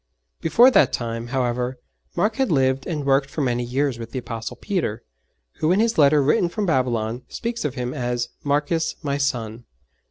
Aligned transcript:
Before 0.41 0.71
that 0.71 0.91
time, 0.91 1.27
however, 1.27 1.77
Mark 2.15 2.37
had 2.37 2.51
lived 2.51 2.87
and 2.87 3.05
worked 3.05 3.29
for 3.29 3.41
many 3.41 3.63
years 3.63 3.99
with 3.99 4.09
the 4.09 4.17
Apostle 4.17 4.55
Peter, 4.55 5.03
who 5.59 5.71
in 5.71 5.79
his 5.79 5.99
letter 5.99 6.23
written 6.23 6.49
from 6.49 6.65
Babylon 6.65 7.21
speaks 7.29 7.63
of 7.63 7.75
him 7.75 7.93
as 7.93 8.29
'Marcus 8.43 8.95
my 9.03 9.19
son.' 9.19 9.63